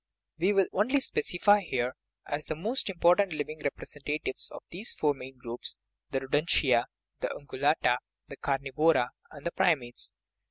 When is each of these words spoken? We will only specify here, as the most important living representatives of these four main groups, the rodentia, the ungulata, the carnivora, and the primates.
We 0.39 0.51
will 0.51 0.65
only 0.73 0.99
specify 0.99 1.59
here, 1.59 1.93
as 2.25 2.45
the 2.45 2.55
most 2.55 2.89
important 2.89 3.33
living 3.33 3.59
representatives 3.63 4.49
of 4.51 4.63
these 4.71 4.95
four 4.95 5.13
main 5.13 5.37
groups, 5.37 5.77
the 6.09 6.21
rodentia, 6.21 6.87
the 7.19 7.27
ungulata, 7.27 7.99
the 8.27 8.37
carnivora, 8.37 9.11
and 9.29 9.45
the 9.45 9.51
primates. 9.51 10.11